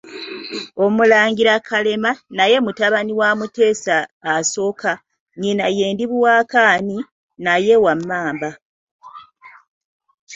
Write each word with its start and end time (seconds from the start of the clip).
OMULANGIRA 0.85 1.55
Kalema 1.67 2.11
naye 2.37 2.57
mutabani 2.65 3.13
wa 3.19 3.29
Mutesa 3.39 3.97
I 4.35 4.37
nnyina 5.33 5.65
ye 5.77 5.85
Ndibuwakaani, 5.93 6.97
naye 7.45 7.73
wa 7.83 7.93
Mmamba. 7.99 8.49